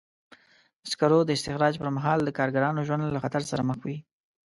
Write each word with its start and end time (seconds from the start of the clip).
د 0.83 0.83
سکرو 0.91 1.19
د 1.25 1.29
استخراج 1.37 1.73
پر 1.81 1.89
مهال 1.97 2.19
د 2.23 2.29
کارګرانو 2.37 2.85
ژوند 2.87 3.03
له 3.15 3.19
خطر 3.23 3.41
سره 3.51 3.61
مخ 3.69 3.79
وي. 3.85 3.97